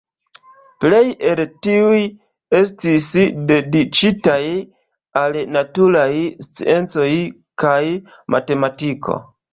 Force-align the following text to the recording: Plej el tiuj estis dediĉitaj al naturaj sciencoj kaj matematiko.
Plej 0.83 1.01
el 1.31 1.41
tiuj 1.67 1.99
estis 2.61 3.11
dediĉitaj 3.51 4.41
al 5.23 5.37
naturaj 5.59 6.09
sciencoj 6.47 7.09
kaj 7.67 7.81
matematiko. 8.37 9.21